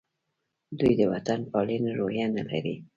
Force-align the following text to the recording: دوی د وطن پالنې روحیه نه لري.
دوی 0.79 0.93
د 0.99 1.01
وطن 1.13 1.39
پالنې 1.51 1.91
روحیه 1.99 2.27
نه 2.35 2.43
لري. 2.49 2.75